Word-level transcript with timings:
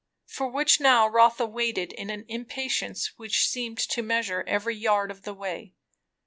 For 0.25 0.49
which 0.49 0.79
now 0.79 1.07
Rotha 1.07 1.45
waited 1.45 1.93
in 1.93 2.09
an 2.09 2.25
impatience 2.27 3.11
which 3.19 3.47
seemed 3.47 3.77
to 3.77 4.01
measure 4.01 4.43
every 4.47 4.75
yard 4.75 5.11
of 5.11 5.21
the 5.25 5.33
way. 5.35 5.75